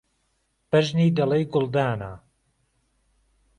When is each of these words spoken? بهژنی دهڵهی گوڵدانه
بهژنی 0.69 1.07
دهڵهی 1.17 1.45
گوڵدانه 1.53 2.11